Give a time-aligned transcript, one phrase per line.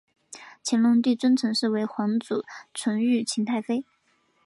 [0.65, 3.85] 乾隆帝尊陈氏为皇祖纯裕勤太妃。